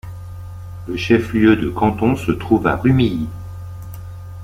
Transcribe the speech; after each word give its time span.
Le 0.87 0.97
chef-lieu 0.97 1.55
de 1.57 1.69
canton 1.69 2.15
se 2.15 2.31
trouve 2.31 2.65
à 2.65 2.75
Rumilly. 2.75 3.27